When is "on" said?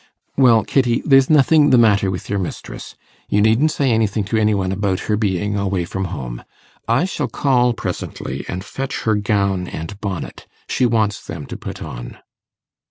11.83-12.17